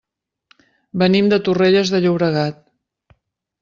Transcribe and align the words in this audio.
Venim 1.03 1.31
de 1.33 1.41
Torrelles 1.51 1.95
de 1.97 2.03
Llobregat. 2.07 2.63